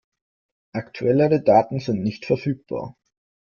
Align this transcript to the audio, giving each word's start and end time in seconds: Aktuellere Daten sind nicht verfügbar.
Aktuellere 0.73 1.43
Daten 1.43 1.77
sind 1.79 2.01
nicht 2.01 2.25
verfügbar. 2.25 2.95